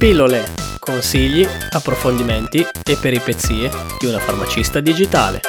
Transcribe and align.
Pillole, 0.00 0.44
consigli, 0.78 1.46
approfondimenti 1.72 2.60
e 2.60 2.96
peripezie 2.98 3.68
di 3.98 4.06
una 4.06 4.18
farmacista 4.18 4.80
digitale. 4.80 5.42